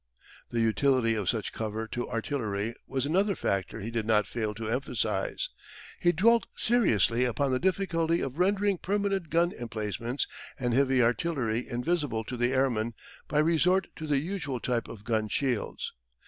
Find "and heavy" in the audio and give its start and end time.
10.59-11.03